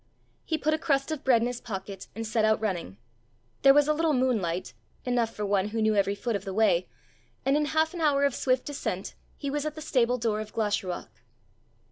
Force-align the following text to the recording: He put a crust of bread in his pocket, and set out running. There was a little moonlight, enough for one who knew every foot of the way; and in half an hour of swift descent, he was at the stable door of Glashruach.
He 0.43 0.57
put 0.57 0.73
a 0.73 0.79
crust 0.79 1.11
of 1.11 1.23
bread 1.23 1.43
in 1.43 1.47
his 1.47 1.61
pocket, 1.61 2.07
and 2.15 2.25
set 2.25 2.43
out 2.43 2.59
running. 2.59 2.97
There 3.61 3.71
was 3.71 3.87
a 3.87 3.93
little 3.93 4.13
moonlight, 4.15 4.73
enough 5.05 5.31
for 5.35 5.45
one 5.45 5.67
who 5.67 5.79
knew 5.83 5.93
every 5.93 6.15
foot 6.15 6.35
of 6.35 6.43
the 6.43 6.55
way; 6.55 6.89
and 7.45 7.55
in 7.55 7.65
half 7.65 7.93
an 7.93 8.01
hour 8.01 8.23
of 8.25 8.33
swift 8.33 8.65
descent, 8.65 9.13
he 9.37 9.51
was 9.51 9.63
at 9.63 9.75
the 9.75 9.79
stable 9.81 10.17
door 10.17 10.39
of 10.39 10.53
Glashruach. 10.53 11.21